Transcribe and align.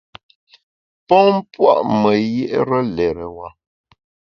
Pon 1.07 1.29
pua’ 1.51 1.73
me 2.01 2.11
yié’re 2.33 2.79
lérewa. 2.95 3.47